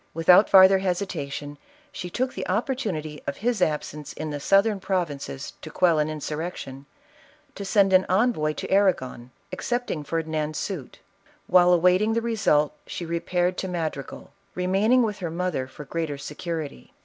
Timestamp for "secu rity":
16.17-16.89